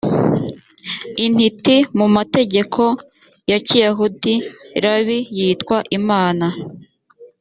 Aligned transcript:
intiti 1.25 1.75
mu 1.97 2.07
mategeko 2.15 2.81
ya 3.49 3.57
kiyahudi 3.67 4.33
rabi 4.83 5.17
yitwa 5.37 5.77
imana 5.97 6.47